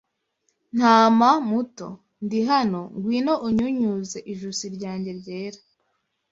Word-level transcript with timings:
Ntama 0.77 1.29
muto, 1.49 1.87
Ndi 2.25 2.39
hano; 2.49 2.81
Ngwino 2.97 3.33
unyunyuze 3.47 4.17
ijosi 4.31 4.65
ryanjye 4.75 5.11
ryera 5.19 5.59